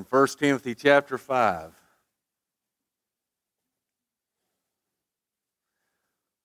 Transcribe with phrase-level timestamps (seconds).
[0.00, 1.72] in 1 Timothy chapter 5.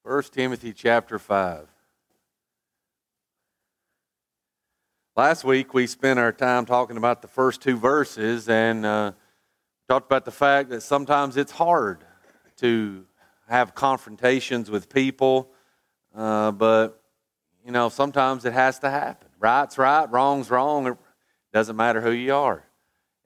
[0.04, 1.68] 1 Timothy chapter 5.
[5.15, 9.14] Last week we spent our time talking about the first two verses and uh,
[9.88, 12.04] talked about the fact that sometimes it's hard
[12.58, 13.06] to
[13.48, 15.50] have confrontations with people,
[16.14, 17.02] uh, but
[17.66, 19.30] you know sometimes it has to happen.
[19.40, 20.88] Right's right, wrong's wrong.
[20.88, 20.98] It
[21.54, 22.66] doesn't matter who you are.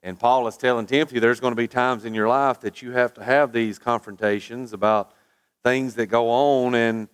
[0.02, 2.92] And Paul is telling Timothy there's going to be times in your life that you
[2.92, 5.12] have to have these confrontations about
[5.62, 7.08] things that go on, and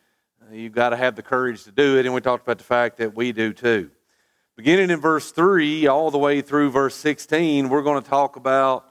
[0.53, 2.07] you've got to have the courage to do it.
[2.07, 3.91] And we talked about the fact that we do too.
[4.55, 8.91] Beginning in verse 3 all the way through verse 16, we're going to talk about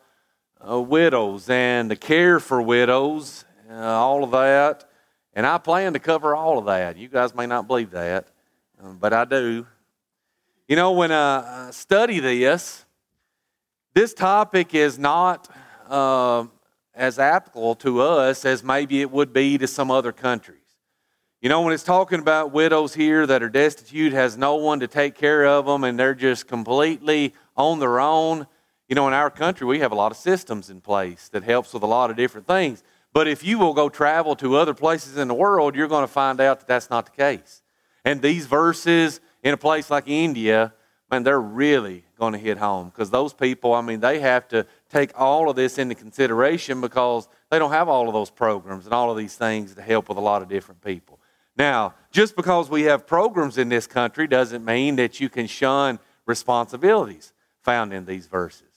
[0.68, 4.90] uh, widows and the care for widows, uh, all of that.
[5.34, 6.98] And I plan to cover all of that.
[6.98, 8.28] You guys may not believe that,
[8.82, 9.66] um, but I do.
[10.68, 12.85] You know, when I study this,
[13.96, 15.50] this topic is not
[15.90, 16.46] uh,
[16.94, 20.60] as applicable to us as maybe it would be to some other countries.
[21.42, 24.88] You know, when it's talking about widows here that are destitute, has no one to
[24.88, 28.48] take care of them, and they're just completely on their own.
[28.90, 31.74] You know, in our country, we have a lot of systems in place that helps
[31.74, 32.84] with a lot of different things.
[33.14, 36.12] But if you will go travel to other places in the world, you're going to
[36.12, 37.62] find out that that's not the case.
[38.04, 40.74] And these verses in a place like India,
[41.10, 44.66] man, they're really going to hit home because those people, I mean, they have to
[44.90, 48.94] take all of this into consideration because they don't have all of those programs and
[48.94, 51.20] all of these things to help with a lot of different people.
[51.58, 56.00] Now, just because we have programs in this country doesn't mean that you can shun
[56.26, 58.68] responsibilities found in these verses.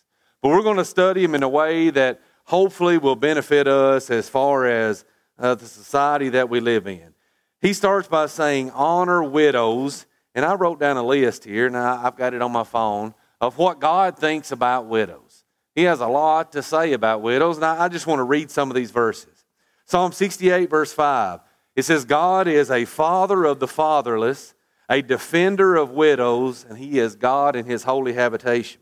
[0.42, 4.28] But we're going to study them in a way that hopefully will benefit us as
[4.28, 5.04] far as
[5.38, 7.14] uh, the society that we live in.
[7.60, 10.06] He starts by saying, Honor widows.
[10.34, 13.58] And I wrote down a list here, and I've got it on my phone, of
[13.58, 15.44] what God thinks about widows.
[15.74, 18.70] He has a lot to say about widows, and I just want to read some
[18.70, 19.44] of these verses.
[19.84, 21.40] Psalm 68, verse 5.
[21.76, 24.54] It says, God is a father of the fatherless,
[24.88, 28.80] a defender of widows, and he is God in his holy habitation.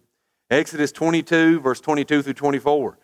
[0.50, 2.98] Exodus 22, verse 22 through 24.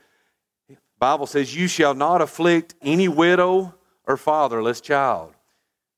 [0.69, 3.75] The Bible says, You shall not afflict any widow
[4.07, 5.35] or fatherless child.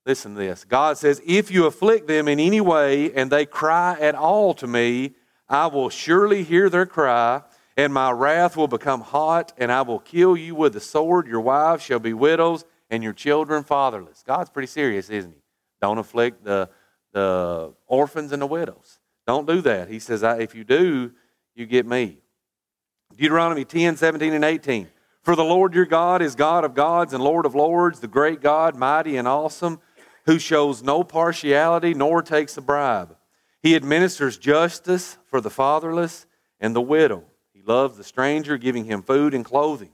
[0.07, 0.65] Listen to this.
[0.65, 4.67] God says, If you afflict them in any way and they cry at all to
[4.67, 5.15] me,
[5.49, 7.43] I will surely hear their cry,
[7.77, 11.27] and my wrath will become hot, and I will kill you with the sword.
[11.27, 14.23] Your wives shall be widows, and your children fatherless.
[14.27, 15.43] God's pretty serious, isn't he?
[15.81, 16.71] Don't afflict the,
[17.13, 18.99] the orphans and the widows.
[19.27, 19.89] Don't do that.
[19.89, 21.13] He says, If you do,
[21.55, 22.19] you get me.
[23.17, 24.89] Deuteronomy 10, 17, and 18.
[25.23, 28.41] For the Lord your God is God of gods and Lord of lords, the great
[28.41, 29.81] God, mighty and awesome
[30.27, 33.17] who shows no partiality nor takes a bribe.
[33.65, 36.27] He administers justice for the fatherless
[36.61, 37.25] and the widow.
[37.55, 39.89] He loves the stranger, giving him food and clothing.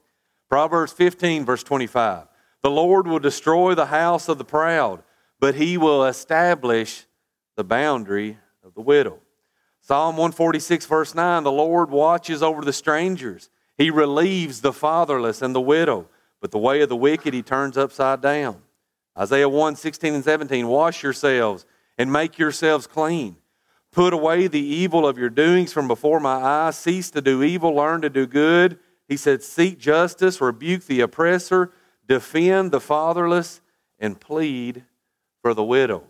[0.49, 2.27] Proverbs 15, verse 25.
[2.65, 5.05] The Lord will destroy the house of the proud,
[5.39, 7.07] but he will establish
[7.55, 9.21] the boundary of the widow.
[9.81, 15.55] Psalm 146, verse 9 The Lord watches over the strangers, he relieves the fatherless and
[15.55, 16.09] the widow,
[16.41, 18.63] but the way of the wicked he turns upside down.
[19.17, 21.65] Isaiah 1 16 and 17 Wash yourselves
[21.97, 23.37] and make yourselves clean.
[23.93, 26.77] Put away the evil of your doings from before my eyes.
[26.77, 28.79] Cease to do evil, learn to do good.
[29.09, 31.73] He said, Seek justice, rebuke the oppressor,
[32.07, 33.61] defend the fatherless,
[33.99, 34.85] and plead
[35.43, 36.05] for the widow.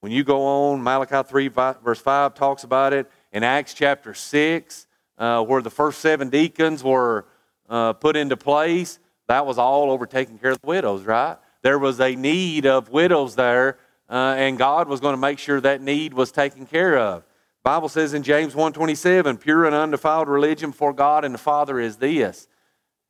[0.00, 3.10] When you go on, Malachi 3, verse 5 talks about it.
[3.32, 7.26] In Acts chapter 6, uh, where the first seven deacons were
[7.68, 11.38] uh, put into place, that was all over taking care of the widows, right?
[11.62, 13.78] there was a need of widows there,
[14.12, 17.24] uh, and God was going to make sure that need was taken care of.
[17.64, 21.96] Bible says in James 1:27, pure and undefiled religion before God and the Father is
[21.96, 22.46] this.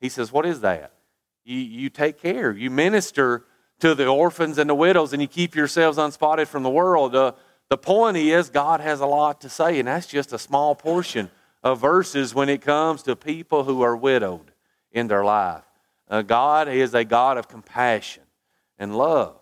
[0.00, 0.92] He says, What is that?
[1.44, 3.44] You, you take care, you minister
[3.80, 7.16] to the orphans and the widows, and you keep yourselves unspotted from the world.
[7.16, 7.32] Uh,
[7.68, 11.30] the point is, God has a lot to say, and that's just a small portion
[11.64, 14.52] of verses when it comes to people who are widowed
[14.92, 15.64] in their life.
[16.08, 18.22] Uh, God is a God of compassion
[18.78, 19.41] and love.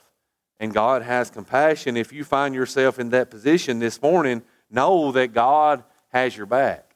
[0.61, 1.97] And God has compassion.
[1.97, 6.95] If you find yourself in that position this morning, know that God has your back,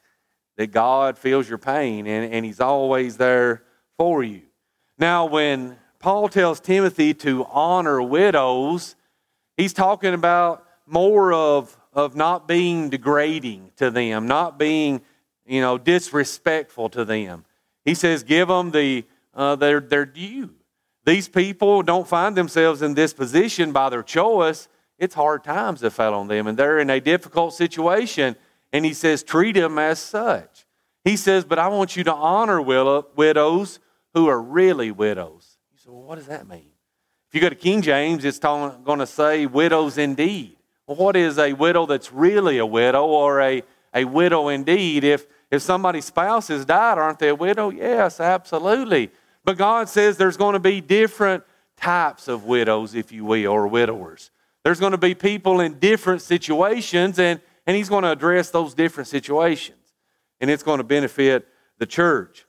[0.57, 3.65] that God feels your pain, and, and He's always there
[3.97, 4.43] for you.
[4.99, 8.95] Now, when Paul tells Timothy to honor widows,
[9.57, 15.01] he's talking about more of, of not being degrading to them, not being,
[15.47, 17.47] you know, disrespectful to them.
[17.85, 20.51] He says, give them the, uh, their, their due.
[21.05, 24.69] These people don't find themselves in this position by their choice.
[24.99, 28.37] It's hard times that fell on them, and they're in a difficult situation.
[28.73, 30.65] And he says, treat them as such.
[31.05, 33.79] He says, But I want you to honor widows
[34.15, 35.59] who are really widows.
[35.73, 36.71] You say, Well, what does that mean?
[37.29, 40.57] If you go to King James, it's going to say widows indeed.
[40.87, 43.63] Well, what is a widow that's really a widow or a,
[43.93, 45.05] a widow indeed?
[45.05, 47.71] If, if somebody's spouse has died, aren't they a widow?
[47.71, 49.11] Yes, absolutely.
[49.45, 51.45] But God says there's going to be different
[51.77, 54.31] types of widows, if you will, or widowers.
[54.63, 58.75] There's going to be people in different situations, and, and He's going to address those
[58.75, 59.79] different situations
[60.45, 61.49] and it's going to benefit
[61.79, 62.45] the church.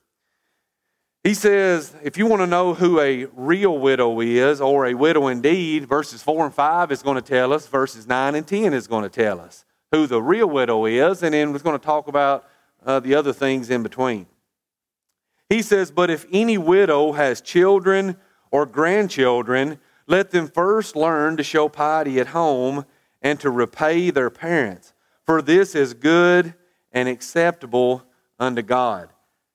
[1.24, 5.28] He says, if you want to know who a real widow is, or a widow
[5.28, 8.86] indeed, verses 4 and 5 is going to tell us, verses 9 and 10 is
[8.86, 12.06] going to tell us who the real widow is, and then we're going to talk
[12.06, 12.44] about
[12.84, 14.26] uh, the other things in between.
[15.48, 18.16] He says, But if any widow has children
[18.50, 22.84] or grandchildren, let them first learn to show piety at home
[23.22, 24.92] and to repay their parents,
[25.24, 26.54] for this is good
[26.92, 28.04] and acceptable
[28.38, 29.10] unto God.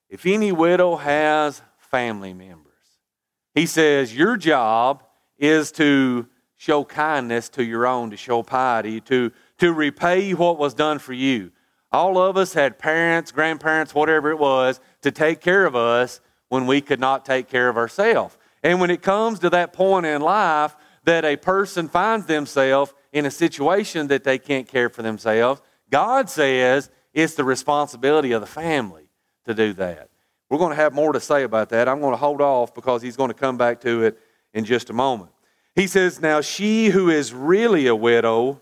[0.08, 2.66] If any widow has family members,
[3.54, 5.02] he says, Your job
[5.38, 10.74] is to show kindness to your own, to show piety, to, to repay what was
[10.74, 11.50] done for you.
[11.90, 16.66] All of us had parents, grandparents, whatever it was, to take care of us when
[16.66, 18.36] we could not take care of ourselves.
[18.62, 23.26] And when it comes to that point in life that a person finds themselves in
[23.26, 25.60] a situation that they can't care for themselves,
[25.90, 29.08] God says it's the responsibility of the family
[29.46, 30.08] to do that.
[30.48, 31.88] We're going to have more to say about that.
[31.88, 34.18] I'm going to hold off because he's going to come back to it
[34.54, 35.30] in just a moment.
[35.74, 38.60] He says, Now she who is really a widow,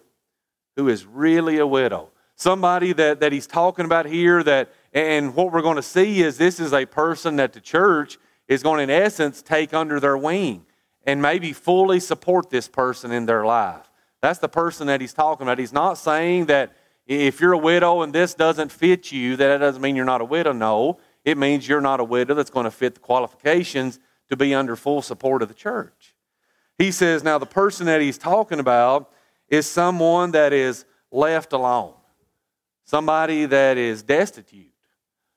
[0.77, 5.53] who is really a widow, somebody that, that he's talking about here, that, and what
[5.53, 8.93] we're going to see is this is a person that the church is going to,
[8.93, 10.67] in essence, take under their wing
[11.05, 13.91] and maybe fully support this person in their life.
[14.21, 15.59] That's the person that he's talking about.
[15.59, 16.77] He's not saying that
[17.07, 20.21] if you're a widow and this doesn't fit you, that it doesn't mean you're not
[20.21, 20.53] a widow.
[20.53, 23.99] No, it means you're not a widow that's going to fit the qualifications
[24.29, 26.15] to be under full support of the church.
[26.79, 29.13] He says, now the person that he's talking about
[29.49, 31.95] is someone that is left alone,
[32.85, 34.70] somebody that is destitute,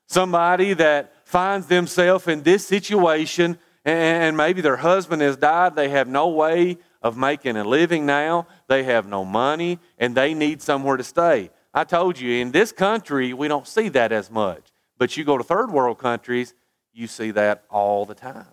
[0.06, 6.08] somebody that finds themselves in this situation and maybe their husband has died, they have
[6.08, 10.96] no way of making a living now, they have no money, and they need somewhere
[10.96, 11.50] to stay.
[11.74, 14.62] I told you, in this country, we don't see that as much.
[14.96, 16.54] But you go to third world countries,
[16.94, 18.46] you see that all the time.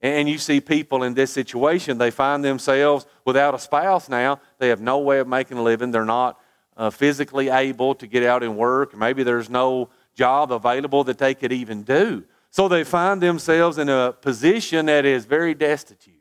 [0.00, 4.40] And you see people in this situation, they find themselves without a spouse now.
[4.58, 5.90] They have no way of making a living.
[5.90, 6.40] They're not
[6.76, 8.96] uh, physically able to get out and work.
[8.96, 12.24] Maybe there's no job available that they could even do.
[12.50, 16.20] So they find themselves in a position that is very destitute,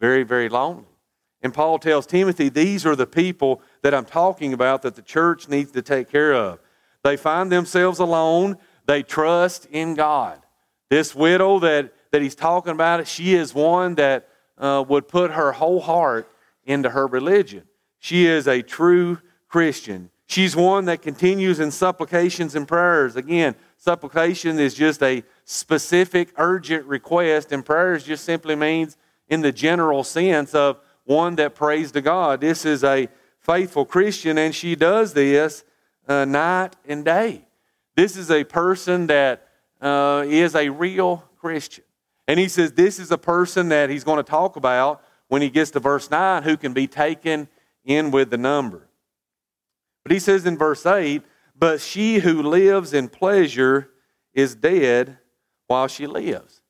[0.00, 0.86] very, very lonely.
[1.42, 5.48] And Paul tells Timothy, these are the people that I'm talking about that the church
[5.48, 6.58] needs to take care of.
[7.02, 10.40] They find themselves alone, they trust in God.
[10.90, 14.28] This widow that, that he's talking about, she is one that
[14.58, 16.30] uh, would put her whole heart
[16.64, 17.64] into her religion.
[17.98, 19.18] She is a true
[19.48, 20.10] Christian.
[20.30, 23.16] She's one that continues in supplications and prayers.
[23.16, 28.96] Again, supplication is just a specific, urgent request, and prayers just simply means
[29.28, 32.40] in the general sense of one that prays to God.
[32.40, 33.08] This is a
[33.40, 35.64] faithful Christian, and she does this
[36.06, 37.44] uh, night and day.
[37.96, 39.48] This is a person that
[39.80, 41.82] uh, is a real Christian.
[42.28, 45.50] And he says this is a person that he's going to talk about when he
[45.50, 47.48] gets to verse 9 who can be taken
[47.84, 48.86] in with the number.
[50.02, 51.22] But he says in verse 8,
[51.56, 53.90] But she who lives in pleasure
[54.34, 55.18] is dead
[55.66, 56.62] while she lives.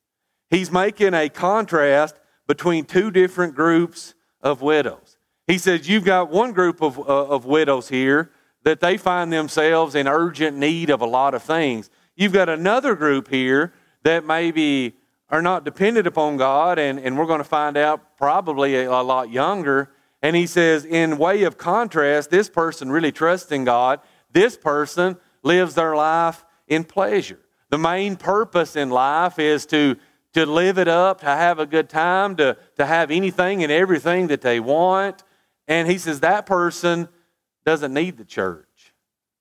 [0.48, 5.16] He's making a contrast between two different groups of widows.
[5.46, 8.30] He says, You've got one group of, uh, of widows here
[8.62, 11.90] that they find themselves in urgent need of a lot of things.
[12.16, 13.72] You've got another group here
[14.02, 14.96] that maybe
[15.30, 19.02] are not dependent upon God, and, and we're going to find out probably a, a
[19.02, 19.90] lot younger.
[20.22, 24.00] And he says, in way of contrast, this person really trusts in God.
[24.32, 27.40] This person lives their life in pleasure.
[27.70, 29.96] The main purpose in life is to
[30.32, 34.28] to live it up, to have a good time, to, to have anything and everything
[34.28, 35.24] that they want.
[35.66, 37.08] And he says that person
[37.64, 38.66] doesn't need the church.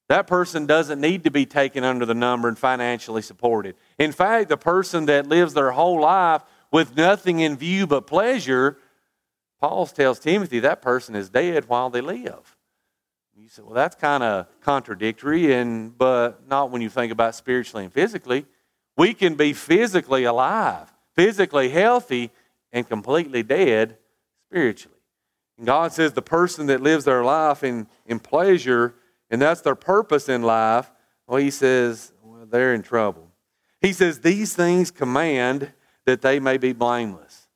[0.08, 3.76] That person doesn't need to be taken under the number and financially supported.
[4.00, 8.78] In fact, the person that lives their whole life with nothing in view but pleasure,
[9.60, 12.56] Paul tells Timothy that person is dead while they live.
[13.36, 17.86] You say, well, that's kind of contradictory, and but not when you think about spiritually
[17.86, 18.46] and physically.
[18.98, 22.32] We can be physically alive, physically healthy,
[22.74, 23.98] and completely dead
[24.50, 24.98] spiritually.
[25.58, 28.96] And God says the person that lives their life in, in pleasure,
[29.30, 30.92] and that's their purpose in life,
[31.28, 33.32] well, He says, well, they're in trouble.
[33.82, 35.72] He says, These things command
[36.06, 37.48] that they may be blameless.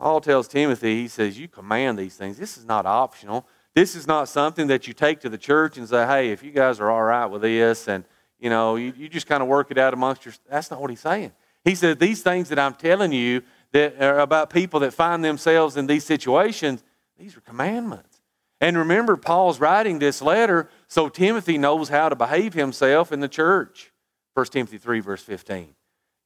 [0.00, 2.38] Paul tells Timothy, he says, You command these things.
[2.38, 3.46] This is not optional.
[3.74, 6.52] This is not something that you take to the church and say, Hey, if you
[6.52, 8.04] guys are all right with this, and
[8.38, 10.88] you know, you, you just kind of work it out amongst your that's not what
[10.88, 11.32] he's saying.
[11.64, 13.42] He said, These things that I'm telling you
[13.72, 16.82] that are about people that find themselves in these situations,
[17.18, 18.22] these are commandments.
[18.58, 23.28] And remember, Paul's writing this letter so Timothy knows how to behave himself in the
[23.28, 23.92] church.
[24.32, 25.74] 1 Timothy 3, verse 15.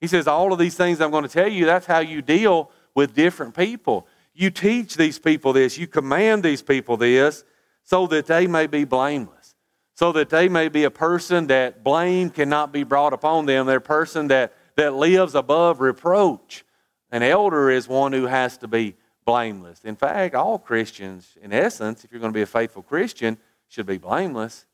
[0.00, 2.70] He says, All of these things I'm going to tell you, that's how you deal
[2.94, 4.06] with different people.
[4.34, 7.44] You teach these people this, you command these people this,
[7.82, 9.54] so that they may be blameless,
[9.94, 13.66] so that they may be a person that blame cannot be brought upon them.
[13.66, 16.64] They're a person that, that lives above reproach.
[17.10, 19.84] An elder is one who has to be blameless.
[19.84, 23.86] In fact, all Christians, in essence, if you're going to be a faithful Christian, should
[23.86, 24.66] be blameless.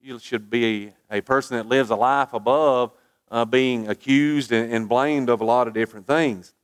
[0.00, 2.92] You should be a person that lives a life above
[3.30, 6.54] uh, being accused and, and blamed of a lot of different things.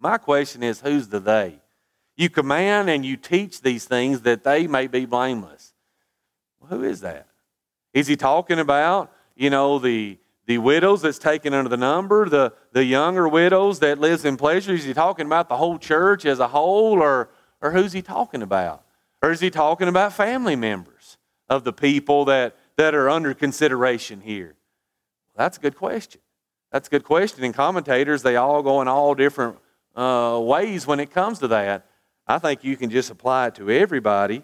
[0.00, 1.60] My question is who's the they?
[2.16, 5.74] You command and you teach these things that they may be blameless.
[6.58, 7.26] Well, who is that?
[7.92, 10.18] Is he talking about, you know, the
[10.50, 14.74] the widows that's taken under the number, the, the younger widows that lives in pleasure?
[14.74, 17.30] Is he talking about the whole church as a whole, or,
[17.60, 18.84] or who's he talking about?
[19.22, 24.22] Or is he talking about family members of the people that, that are under consideration
[24.22, 24.56] here?
[25.36, 26.20] Well, that's a good question.
[26.72, 27.44] That's a good question.
[27.44, 29.56] And commentators, they all go in all different
[29.96, 31.86] uh, ways when it comes to that.
[32.26, 34.42] I think you can just apply it to everybody.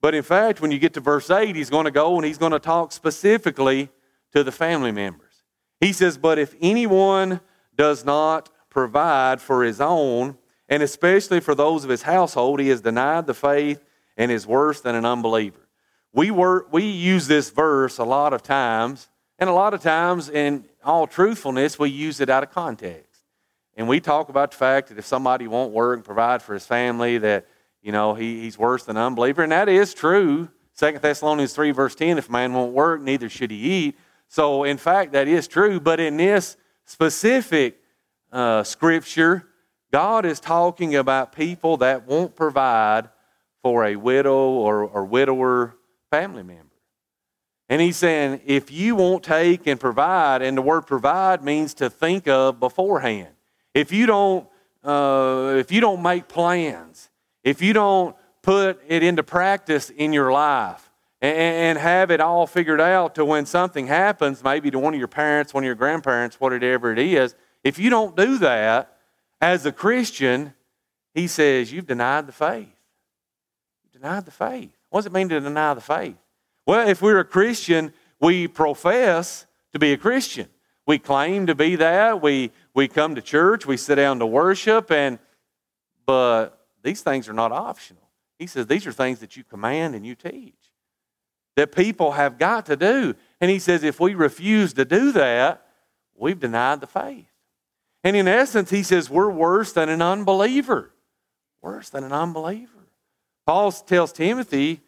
[0.00, 2.38] But in fact, when you get to verse 8, he's going to go and he's
[2.38, 3.90] going to talk specifically
[4.32, 5.44] to the family members.
[5.80, 7.40] He says, But if anyone
[7.76, 12.80] does not provide for his own, and especially for those of his household, he has
[12.80, 13.82] denied the faith
[14.16, 15.68] and is worse than an unbeliever.
[16.12, 20.28] We, were, we use this verse a lot of times, and a lot of times,
[20.28, 23.09] in all truthfulness, we use it out of context.
[23.76, 26.66] And we talk about the fact that if somebody won't work and provide for his
[26.66, 27.46] family, that
[27.82, 30.48] you know he, he's worse than an unbeliever, and that is true.
[30.76, 33.98] 2 Thessalonians 3, verse 10, if man won't work, neither should he eat.
[34.28, 35.78] So, in fact, that is true.
[35.78, 37.80] But in this specific
[38.32, 39.46] uh, scripture,
[39.92, 43.10] God is talking about people that won't provide
[43.62, 45.76] for a widow or, or widower
[46.10, 46.64] family member.
[47.68, 51.90] And he's saying, if you won't take and provide, and the word provide means to
[51.90, 53.34] think of beforehand.
[53.74, 54.48] If you don't,
[54.84, 57.10] uh, if you don't make plans,
[57.44, 60.90] if you don't put it into practice in your life,
[61.22, 65.06] and have it all figured out to when something happens, maybe to one of your
[65.06, 67.34] parents, one of your grandparents, whatever it is.
[67.62, 68.96] If you don't do that
[69.38, 70.54] as a Christian,
[71.12, 72.74] he says, you've denied the faith.
[73.84, 74.70] You've denied the faith.
[74.88, 76.16] What does it mean to deny the faith?
[76.64, 80.48] Well, if we're a Christian, we profess to be a Christian.
[80.86, 82.22] We claim to be that.
[82.22, 85.18] We, we come to church, we sit down to worship, and
[86.06, 88.02] but these things are not optional.
[88.38, 90.54] He says these are things that you command and you teach
[91.56, 93.14] that people have got to do.
[93.40, 95.66] And he says, if we refuse to do that,
[96.16, 97.26] we've denied the faith.
[98.02, 100.90] And in essence, he says, we're worse than an unbeliever.
[101.60, 102.88] Worse than an unbeliever.
[103.46, 104.80] Paul tells Timothy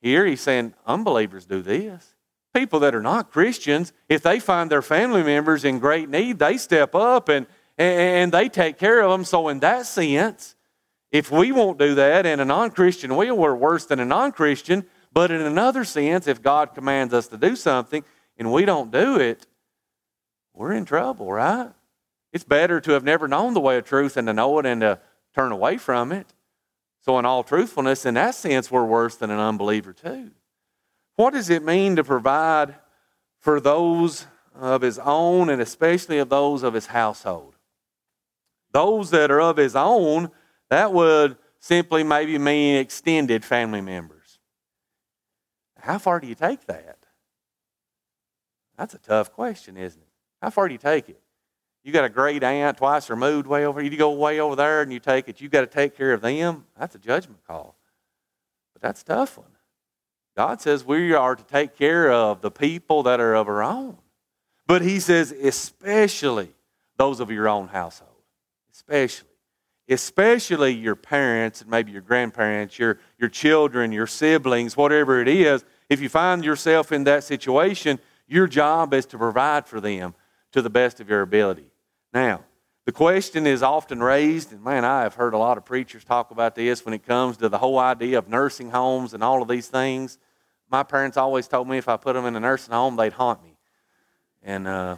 [0.00, 2.13] here, he's saying, unbelievers do this.
[2.54, 6.56] People that are not Christians, if they find their family members in great need, they
[6.56, 7.46] step up and,
[7.76, 9.24] and they take care of them.
[9.24, 10.54] So, in that sense,
[11.10, 14.32] if we won't do that and a non Christian will, we're worse than a non
[14.32, 18.04] Christian but in another sense, if God commands us to do something
[18.36, 19.46] and we don't do it,
[20.52, 21.70] we're in trouble, right?
[22.32, 24.80] It's better to have never known the way of truth than to know it and
[24.80, 24.98] to
[25.32, 26.34] turn away from it.
[27.02, 30.32] So, in all truthfulness, in that sense, we're worse than an unbeliever, too.
[31.16, 32.74] What does it mean to provide
[33.40, 37.54] for those of his own and especially of those of his household?
[38.72, 40.30] Those that are of his own,
[40.70, 44.38] that would simply maybe mean extended family members.
[45.78, 46.98] How far do you take that?
[48.76, 50.08] That's a tough question, isn't it?
[50.42, 51.20] How far do you take it?
[51.84, 53.82] You got a great aunt twice removed way over.
[53.82, 55.40] You go way over there and you take it.
[55.40, 56.64] You got to take care of them.
[56.78, 57.76] That's a judgment call.
[58.72, 59.53] But that's a tough one.
[60.36, 63.98] God says we are to take care of the people that are of our own.
[64.66, 66.52] But He says, especially
[66.96, 68.10] those of your own household.
[68.72, 69.28] Especially.
[69.88, 75.64] Especially your parents and maybe your grandparents, your, your children, your siblings, whatever it is
[75.88, 80.14] if you find yourself in that situation, your job is to provide for them
[80.52, 81.66] to the best of your ability.
[82.12, 82.44] Now,
[82.86, 86.30] the question is often raised, and man, I have heard a lot of preachers talk
[86.30, 89.48] about this when it comes to the whole idea of nursing homes and all of
[89.48, 90.18] these things.
[90.70, 93.42] My parents always told me if I put them in a nursing home, they'd haunt
[93.42, 93.56] me.
[94.42, 94.96] And uh,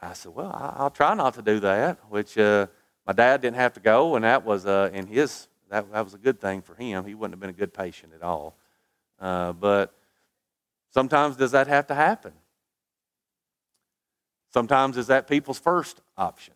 [0.00, 2.66] I said, well, I'll try not to do that, which uh,
[3.06, 6.12] my dad didn't have to go, and that was uh, in his that, that was
[6.12, 7.06] a good thing for him.
[7.06, 8.56] He wouldn't have been a good patient at all.
[9.18, 9.94] Uh, but
[10.90, 12.32] sometimes does that have to happen?
[14.52, 16.52] Sometimes is that people's first option?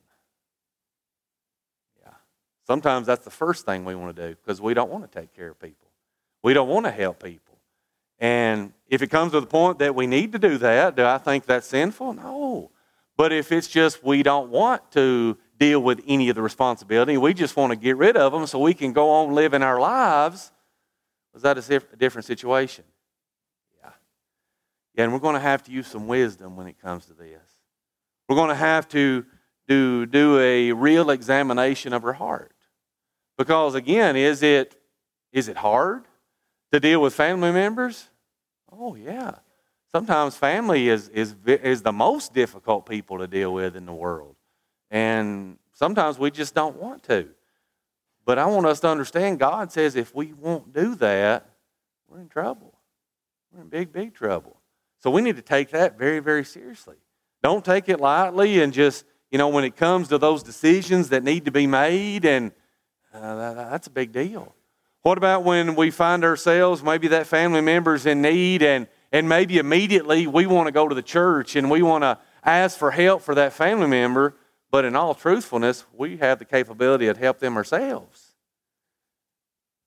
[2.67, 5.35] Sometimes that's the first thing we want to do because we don't want to take
[5.35, 5.89] care of people.
[6.43, 7.59] We don't want to help people.
[8.19, 11.19] And if it comes to the point that we need to do that, do I
[11.19, 12.15] think that's sinful?
[12.15, 12.71] No.
[13.17, 17.35] But if it's just we don't want to deal with any of the responsibility, we
[17.35, 20.51] just want to get rid of them so we can go on living our lives,
[21.35, 22.85] is that a different situation?
[23.83, 23.91] Yeah.
[24.95, 27.43] Yeah, and we're going to have to use some wisdom when it comes to this.
[28.29, 29.25] We're going to have to
[29.69, 32.53] do, do a real examination of our heart.
[33.37, 34.81] Because again, is it,
[35.33, 36.05] is it hard
[36.73, 38.09] to deal with family members?
[38.73, 39.37] Oh, yeah.
[39.93, 44.37] Sometimes family is, is, is the most difficult people to deal with in the world.
[44.91, 47.29] And sometimes we just don't want to.
[48.25, 51.49] But I want us to understand God says if we won't do that,
[52.09, 52.75] we're in trouble.
[53.53, 54.61] We're in big, big trouble.
[54.99, 56.97] So we need to take that very, very seriously.
[57.43, 61.23] Don't take it lightly and just, you know, when it comes to those decisions that
[61.23, 62.51] need to be made, and
[63.25, 64.55] uh, that's a big deal.
[65.03, 69.59] What about when we find ourselves, maybe that family member's in need, and, and maybe
[69.59, 73.23] immediately we want to go to the church and we want to ask for help
[73.23, 74.35] for that family member,
[74.71, 78.35] but in all truthfulness, we have the capability to help them ourselves.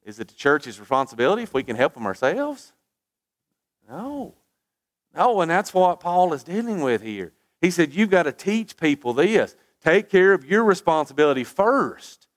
[0.05, 2.71] Is it the church's responsibility if we can help them ourselves?
[3.89, 4.35] No.
[5.13, 7.33] No, and that's what Paul is dealing with here.
[7.59, 9.55] He said, You've got to teach people this.
[9.83, 12.28] Take care of your responsibility first.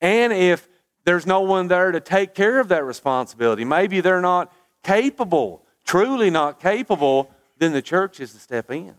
[0.00, 0.68] And if
[1.04, 4.52] there's no one there to take care of that responsibility, maybe they're not
[4.82, 8.94] capable, truly not capable, then the church is to step in.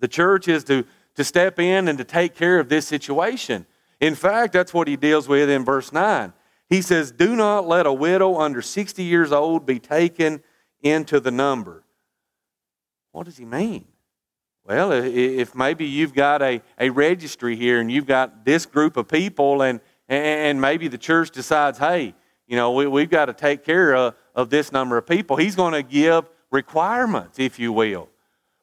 [0.00, 0.84] The church is to,
[1.16, 3.66] to step in and to take care of this situation.
[4.00, 6.32] In fact, that's what he deals with in verse 9.
[6.68, 10.42] He says, Do not let a widow under 60 years old be taken
[10.82, 11.84] into the number.
[13.12, 13.86] What does he mean?
[14.66, 19.08] Well, if maybe you've got a, a registry here and you've got this group of
[19.08, 19.80] people, and,
[20.14, 22.14] and maybe the church decides, hey,
[22.46, 25.56] you know, we, we've got to take care of, of this number of people, he's
[25.56, 28.08] going to give requirements, if you will,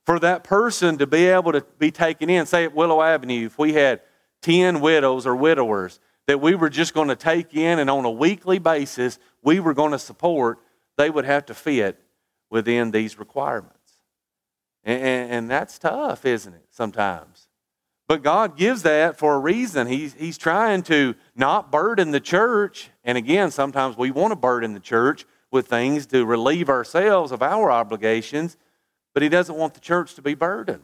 [0.06, 2.46] for that person to be able to be taken in.
[2.46, 4.02] Say at Willow Avenue, if we had
[4.42, 8.12] 10 widows or widowers that we were just going to take in and on a
[8.12, 10.60] weekly basis we were going to support,
[10.98, 12.00] they would have to fit
[12.50, 13.78] within these requirements.
[14.84, 17.48] And, and, that's tough, isn't it, sometimes?
[18.12, 19.88] But God gives that for a reason.
[19.88, 22.90] He's, he's trying to not burden the church.
[23.06, 27.42] And again, sometimes we want to burden the church with things to relieve ourselves of
[27.42, 28.58] our obligations,
[29.14, 30.84] but He doesn't want the church to be burdened.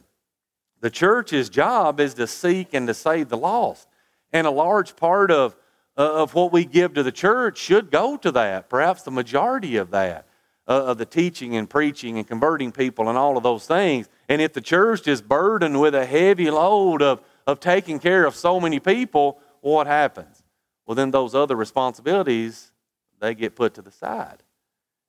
[0.80, 3.88] The church's job is to seek and to save the lost.
[4.32, 5.54] And a large part of,
[5.98, 9.90] of what we give to the church should go to that, perhaps the majority of
[9.90, 10.27] that
[10.68, 14.06] of the teaching and preaching and converting people and all of those things.
[14.28, 18.36] And if the church is burdened with a heavy load of, of taking care of
[18.36, 20.42] so many people, what happens?
[20.86, 22.70] Well, then those other responsibilities,
[23.18, 24.42] they get put to the side.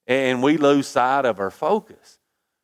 [0.08, 2.20] And we lose sight of our focus.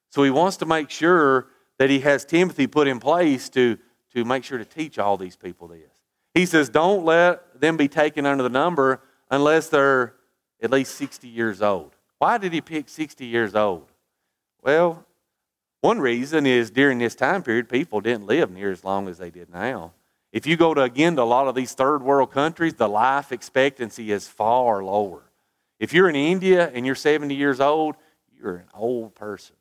[0.09, 3.77] So he wants to make sure that he has Timothy put in place to,
[4.13, 5.91] to make sure to teach all these people this.
[6.33, 10.13] He says, don't let them be taken under the number unless they're
[10.61, 11.94] at least 60 years old.
[12.19, 13.87] Why did he pick 60 years old?
[14.61, 15.05] Well,
[15.81, 19.29] one reason is during this time period, people didn't live near as long as they
[19.29, 19.93] did now.
[20.31, 23.31] If you go to, again, to a lot of these third world countries, the life
[23.31, 25.21] expectancy is far lower.
[25.79, 27.95] If you're in India and you're 70 years old,
[28.35, 29.55] you're an old person.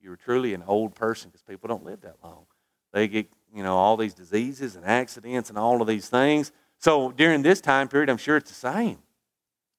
[0.00, 2.44] You're truly an old person because people don't live that long.
[2.92, 6.50] They get, you know, all these diseases and accidents and all of these things.
[6.78, 8.98] So during this time period, I'm sure it's the same.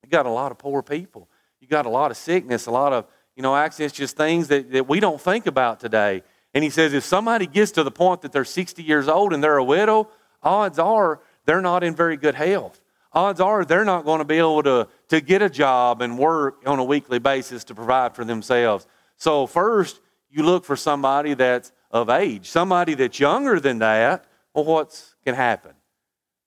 [0.01, 1.27] You got a lot of poor people
[1.63, 3.05] you got a lot of sickness, a lot of,
[3.37, 6.21] you know, accidents, just things that, that we don't think about today.
[6.53, 9.41] And he says if somebody gets to the point that they're 60 years old and
[9.41, 10.09] they're a widow,
[10.43, 12.81] odds are they're not in very good health.
[13.13, 16.61] Odds are they're not going to be able to, to get a job and work
[16.65, 18.85] on a weekly basis to provide for themselves.
[19.15, 24.25] So, first, you look for somebody that's of age, somebody that's younger than that.
[24.53, 25.71] Well, what can happen?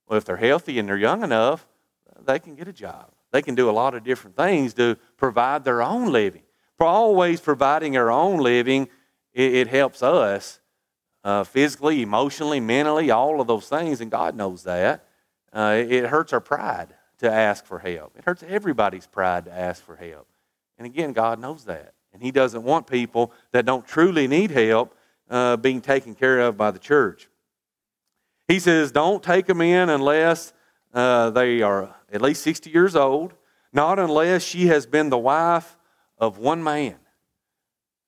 [0.07, 1.67] Well, if they're healthy and they're young enough,
[2.23, 3.11] they can get a job.
[3.37, 6.41] They can do a lot of different things to provide their own living.
[6.79, 8.89] For always providing our own living,
[9.35, 10.59] it, it helps us
[11.23, 15.05] uh, physically, emotionally, mentally, all of those things, and God knows that.
[15.53, 18.17] Uh, it, it hurts our pride to ask for help.
[18.17, 20.27] It hurts everybody's pride to ask for help.
[20.79, 21.93] And again, God knows that.
[22.15, 24.97] And He doesn't want people that don't truly need help
[25.29, 27.29] uh, being taken care of by the church.
[28.49, 30.55] He says, don't take them in unless
[30.95, 33.35] uh, they are at least 60 years old,
[33.73, 35.77] not unless she has been the wife
[36.19, 36.97] of one man.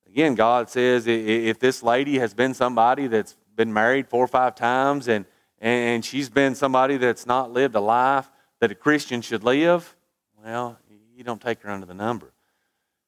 [0.07, 4.55] Again, God says if this lady has been somebody that's been married four or five
[4.55, 5.25] times and,
[5.59, 9.95] and she's been somebody that's not lived a life that a Christian should live,
[10.43, 10.77] well,
[11.15, 12.31] you don't take her under the number.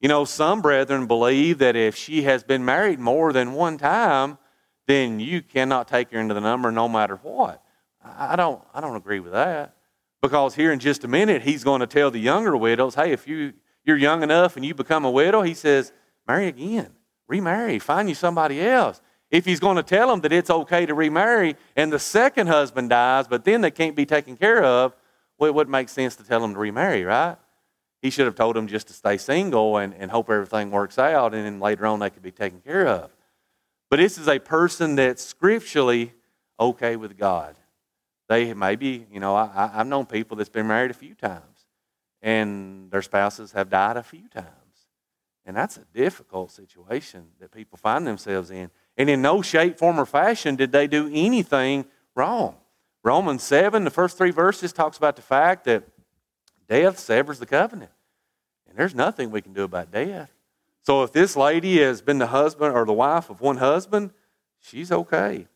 [0.00, 4.38] You know, some brethren believe that if she has been married more than one time,
[4.86, 7.62] then you cannot take her into the number no matter what.
[8.04, 9.76] I don't, I don't agree with that.
[10.22, 13.26] Because here in just a minute, he's going to tell the younger widows, hey, if
[13.26, 13.52] you,
[13.84, 15.92] you're young enough and you become a widow, he says,
[16.28, 16.92] marry again,
[17.26, 19.02] remarry, find you somebody else.
[19.32, 22.90] If he's going to tell them that it's okay to remarry and the second husband
[22.90, 24.94] dies, but then they can't be taken care of,
[25.38, 27.36] well, it wouldn't make sense to tell them to remarry, right?
[28.00, 31.34] He should have told them just to stay single and, and hope everything works out,
[31.34, 33.10] and then later on they could be taken care of.
[33.90, 36.12] But this is a person that's scripturally
[36.60, 37.56] okay with God.
[38.32, 41.66] They maybe, you know, I, I've known people that's been married a few times,
[42.22, 44.46] and their spouses have died a few times.
[45.44, 48.70] And that's a difficult situation that people find themselves in.
[48.96, 52.54] And in no shape, form, or fashion did they do anything wrong.
[53.02, 55.84] Romans 7, the first three verses, talks about the fact that
[56.66, 57.90] death severs the covenant.
[58.66, 60.32] And there's nothing we can do about death.
[60.80, 64.12] So if this lady has been the husband or the wife of one husband,
[64.58, 65.48] she's okay.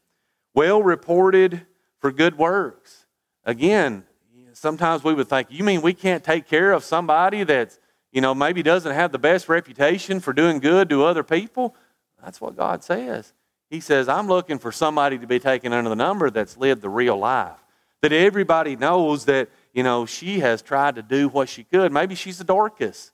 [0.53, 1.65] Well reported
[2.01, 3.07] for good works.
[3.45, 4.05] Again,
[4.53, 7.79] sometimes we would think, you mean we can't take care of somebody that's,
[8.13, 11.75] you know, maybe doesn't have the best reputation for doing good to other people?
[12.23, 13.33] That's what God says.
[13.69, 16.89] He says, I'm looking for somebody to be taken under the number that's lived the
[16.89, 17.59] real life.
[18.03, 21.93] That everybody knows that, you know, she has tried to do what she could.
[21.93, 23.11] Maybe she's a Dorcas.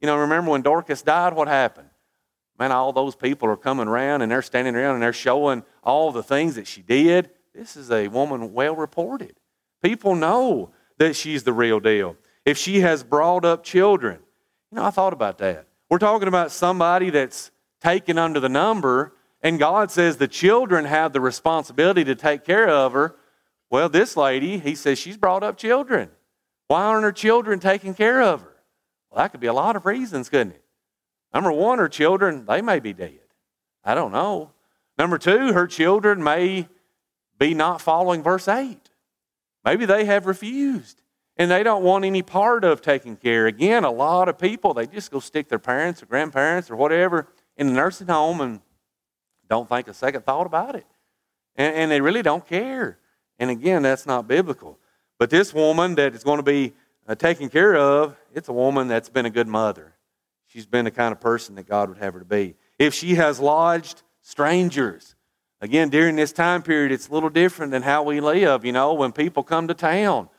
[0.00, 1.90] You know, remember when Dorcas died, what happened?
[2.58, 6.12] Man, all those people are coming around and they're standing around and they're showing all
[6.12, 7.30] the things that she did.
[7.54, 9.36] This is a woman well reported.
[9.82, 12.16] People know that she's the real deal.
[12.44, 14.20] If she has brought up children,
[14.70, 15.66] you know, I thought about that.
[15.88, 21.12] We're talking about somebody that's taken under the number, and God says the children have
[21.12, 23.16] the responsibility to take care of her.
[23.70, 26.10] Well, this lady, he says she's brought up children.
[26.68, 28.56] Why aren't her children taking care of her?
[29.10, 30.64] Well, that could be a lot of reasons, couldn't it?
[31.34, 33.20] Number one, her children, they may be dead.
[33.84, 34.52] I don't know.
[34.98, 36.68] Number two, her children may
[37.40, 38.78] be not following verse 8.
[39.64, 41.02] Maybe they have refused
[41.36, 43.46] and they don't want any part of taking care.
[43.46, 47.26] Again, a lot of people, they just go stick their parents or grandparents or whatever
[47.56, 48.60] in the nursing home and
[49.48, 50.86] don't think a second thought about it.
[51.56, 52.98] And, and they really don't care.
[53.38, 54.78] And again, that's not biblical.
[55.18, 56.74] But this woman that is going to be
[57.08, 59.94] uh, taken care of, it's a woman that's been a good mother.
[60.46, 62.54] She's been the kind of person that God would have her to be.
[62.78, 65.14] If she has lodged strangers,
[65.62, 68.64] Again, during this time period, it's a little different than how we live.
[68.64, 70.30] You know, when people come to town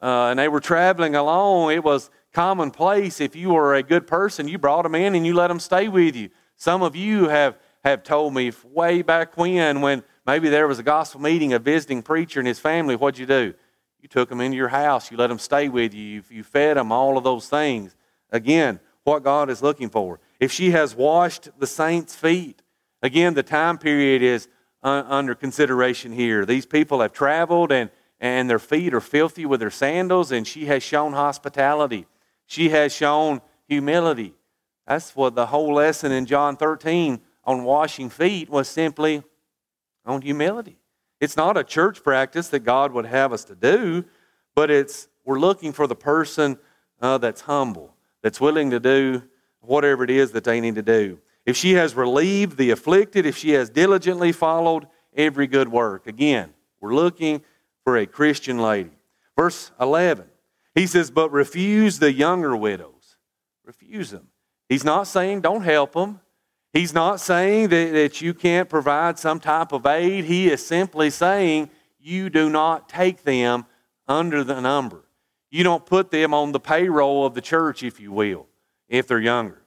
[0.00, 3.20] uh, and they were traveling along, it was commonplace.
[3.20, 5.88] If you were a good person, you brought them in and you let them stay
[5.88, 6.30] with you.
[6.56, 10.82] Some of you have, have told me way back when, when maybe there was a
[10.82, 13.52] gospel meeting, a visiting preacher and his family, what'd you do?
[14.00, 16.78] You took them into your house, you let them stay with you, you, you fed
[16.78, 17.94] them, all of those things.
[18.30, 20.20] Again, what God is looking for.
[20.38, 22.62] If she has washed the saints' feet,
[23.02, 24.48] again, the time period is
[24.82, 26.44] under consideration here.
[26.44, 30.66] These people have traveled and, and their feet are filthy with their sandals, and she
[30.66, 32.06] has shown hospitality.
[32.46, 34.34] She has shown humility.
[34.86, 39.22] That's what the whole lesson in John 13 on washing feet was simply
[40.04, 40.78] on humility.
[41.20, 44.04] It's not a church practice that God would have us to do,
[44.54, 46.58] but it's we're looking for the person
[47.00, 49.22] uh, that's humble, that's willing to do
[49.60, 53.36] whatever it is that they need to do if she has relieved the afflicted, if
[53.36, 56.06] she has diligently followed every good work.
[56.06, 57.42] Again, we're looking
[57.84, 58.90] for a Christian lady.
[59.36, 60.26] Verse 11,
[60.74, 63.16] he says, But refuse the younger widows.
[63.64, 64.28] Refuse them.
[64.68, 66.20] He's not saying don't help them.
[66.72, 70.24] He's not saying that, that you can't provide some type of aid.
[70.24, 73.66] He is simply saying you do not take them
[74.06, 75.04] under the number.
[75.50, 78.46] You don't put them on the payroll of the church, if you will,
[78.88, 79.59] if they're younger.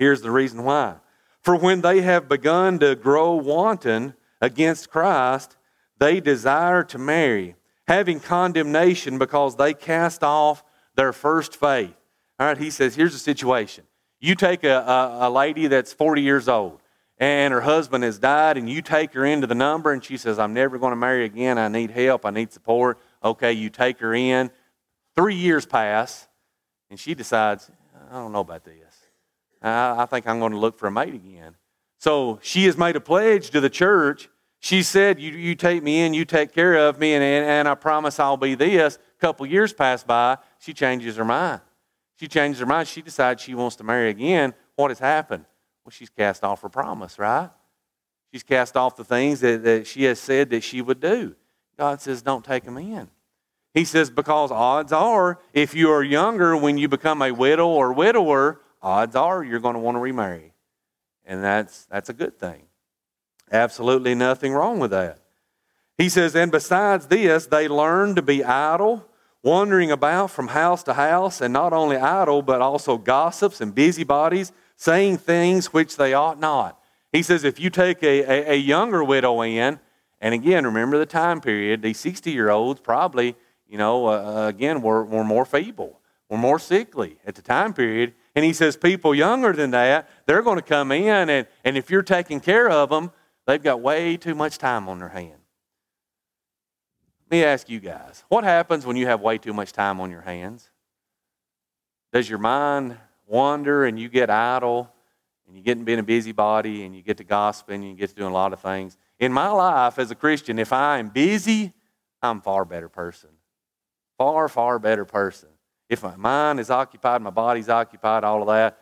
[0.00, 0.96] Here's the reason why.
[1.42, 5.56] For when they have begun to grow wanton against Christ,
[5.98, 7.54] they desire to marry,
[7.86, 11.94] having condemnation because they cast off their first faith.
[12.38, 13.84] All right, he says, here's the situation.
[14.20, 16.80] You take a, a, a lady that's 40 years old
[17.18, 20.38] and her husband has died, and you take her into the number, and she says,
[20.38, 21.58] I'm never going to marry again.
[21.58, 22.24] I need help.
[22.24, 22.98] I need support.
[23.22, 24.50] Okay, you take her in.
[25.14, 26.26] Three years pass,
[26.88, 27.70] and she decides,
[28.10, 28.89] I don't know about this.
[29.62, 31.56] I, think I'm going to look for a mate again.
[31.98, 34.28] So she has made a pledge to the church.
[34.58, 37.74] She said, You, you take me in, you take care of me, and, and I
[37.74, 38.96] promise I'll be this.
[38.96, 41.60] A couple years pass by, she changes her mind.
[42.16, 42.88] She changes her mind.
[42.88, 44.54] She decides she wants to marry again.
[44.76, 45.44] What has happened?
[45.84, 47.50] Well, she's cast off her promise, right?
[48.32, 51.34] She's cast off the things that, that she has said that she would do.
[51.78, 53.08] God says, Don't take them in.
[53.72, 57.92] He says, because odds are, if you are younger, when you become a widow or
[57.92, 60.52] widower, odds are you're going to want to remarry.
[61.24, 62.62] And that's, that's a good thing.
[63.52, 65.18] Absolutely nothing wrong with that.
[65.98, 69.06] He says, and besides this, they learn to be idle,
[69.42, 74.52] wandering about from house to house, and not only idle, but also gossips and busybodies,
[74.76, 76.78] saying things which they ought not.
[77.12, 79.78] He says, if you take a, a, a younger widow in,
[80.20, 83.36] and again, remember the time period, these 60 year olds probably
[83.70, 86.00] you know, uh, uh, again, we're, we're more feeble.
[86.28, 88.14] We're more sickly at the time period.
[88.34, 91.90] And he says people younger than that, they're going to come in, and, and if
[91.90, 93.10] you're taking care of them,
[93.46, 95.40] they've got way too much time on their hand.
[97.22, 100.10] Let me ask you guys what happens when you have way too much time on
[100.10, 100.70] your hands?
[102.12, 104.92] Does your mind wander and you get idle
[105.46, 108.10] and you get to being a busybody and you get to gossiping and you get
[108.10, 108.96] to doing a lot of things?
[109.20, 111.72] In my life as a Christian, if I am busy,
[112.20, 113.30] I'm a far better person
[114.20, 115.48] far, far better person.
[115.90, 118.78] If my mind is occupied, my body's occupied, all of that,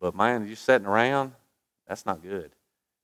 [0.00, 1.32] but man, just sitting around,
[1.86, 2.50] that's not good.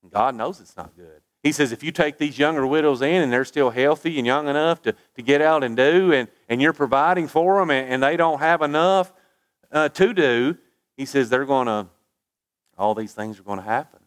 [0.03, 1.23] And God knows it's not good.
[1.45, 4.49] He says if you take these younger widows in and they're still healthy and young
[4.49, 8.03] enough to, to get out and do, and, and you're providing for them and, and
[8.03, 9.13] they don't have enough
[9.71, 10.59] uh, to do,
[10.97, 11.87] he says they're going to,
[12.77, 14.01] all these things are going to happen.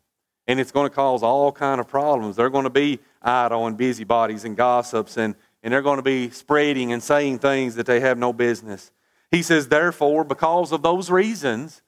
[0.45, 2.35] And it's going to cause all kind of problems.
[2.35, 6.29] They're going to be idle and busybodies and gossips and, and they're going to be
[6.31, 8.91] spreading and saying things that they have no business.
[9.31, 11.81] He says, therefore, because of those reasons,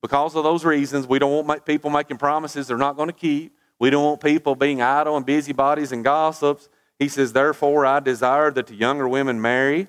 [0.00, 3.56] because of those reasons, we don't want people making promises they're not going to keep.
[3.78, 6.68] We don't want people being idle and busybodies and gossips.
[6.98, 9.88] He says, therefore, I desire that the younger women marry.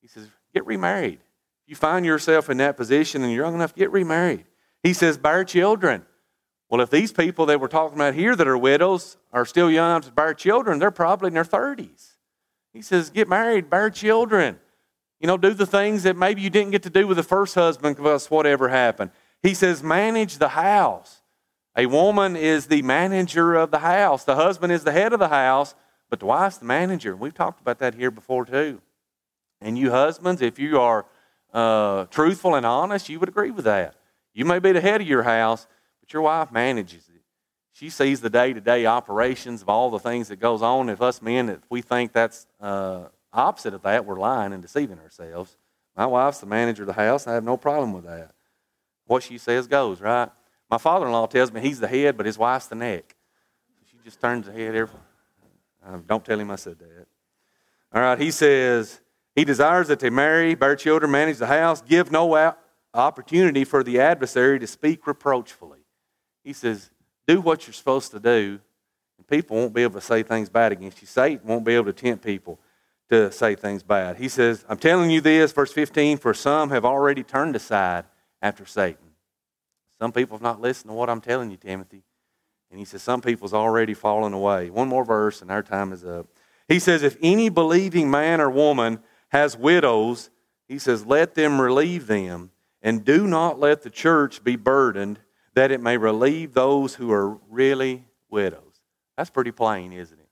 [0.00, 1.20] He says, get remarried.
[1.64, 4.44] If you find yourself in that position and you're young enough, get remarried.
[4.82, 6.06] He says, bear children.
[6.68, 9.90] Well, if these people that we're talking about here that are widows are still young
[9.90, 12.14] enough to bear children, they're probably in their 30s.
[12.72, 14.58] He says, get married, bear children.
[15.20, 17.54] You know, do the things that maybe you didn't get to do with the first
[17.54, 19.10] husband because whatever happened.
[19.42, 21.22] He says, manage the house.
[21.76, 24.24] A woman is the manager of the house.
[24.24, 25.74] The husband is the head of the house,
[26.10, 27.14] but the wife's the manager.
[27.14, 28.80] We've talked about that here before too.
[29.60, 31.06] And you husbands, if you are
[31.52, 33.96] uh, truthful and honest, you would agree with that.
[34.34, 35.66] You may be the head of your house,
[36.00, 37.22] but your wife manages it.
[37.78, 40.88] she sees the day-to-day operations of all the things that goes on.
[40.88, 43.04] If us men, if we think that's uh,
[43.38, 45.56] opposite of that, we're lying and deceiving ourselves.
[45.96, 47.26] My wife's the manager of the house.
[47.26, 48.32] I have no problem with that.
[49.06, 50.30] What she says goes, right?
[50.70, 53.16] My father-in-law tells me he's the head, but his wife's the neck.
[53.90, 54.98] She just turns the head every.
[55.84, 57.06] Uh, don't tell him I said that.
[57.92, 59.00] All right, he says
[59.34, 62.54] he desires that they marry, bear children, manage the house, give no
[62.92, 65.80] opportunity for the adversary to speak reproachfully.
[66.44, 66.90] He says
[67.26, 68.60] do what you're supposed to do,
[69.16, 71.06] and people won't be able to say things bad against you.
[71.06, 72.58] Satan won't be able to tempt people
[73.10, 74.16] to say things bad.
[74.16, 78.04] He says, I'm telling you this, verse 15, for some have already turned aside
[78.42, 79.08] after Satan.
[80.00, 82.02] Some people have not listened to what I'm telling you, Timothy.
[82.70, 84.70] And he says, Some people's already fallen away.
[84.70, 86.26] One more verse, and our time is up.
[86.68, 90.30] He says, If any believing man or woman has widows,
[90.68, 92.50] he says, Let them relieve them,
[92.82, 95.18] and do not let the church be burdened
[95.54, 98.62] that it may relieve those who are really widows.
[99.16, 100.28] That's pretty plain, isn't it?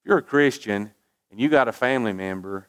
[0.00, 0.92] If you're a Christian
[1.30, 2.68] and you got a family member,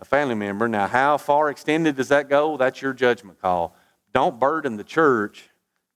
[0.00, 2.56] a family member, now how far extended does that go?
[2.56, 3.74] That's your judgment call.
[4.12, 5.50] Don't burden the church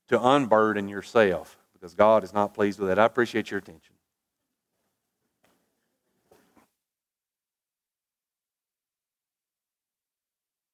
[0.08, 2.98] to unburden yourself because God is not pleased with that.
[2.98, 3.89] I appreciate your attention.